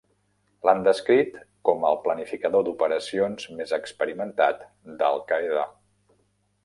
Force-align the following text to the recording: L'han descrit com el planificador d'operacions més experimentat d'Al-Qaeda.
L'han 0.67 0.79
descrit 0.85 1.35
com 1.69 1.85
el 1.89 1.99
planificador 2.07 2.65
d'operacions 2.69 3.45
més 3.61 3.75
experimentat 3.79 4.65
d'Al-Qaeda. 5.03 5.67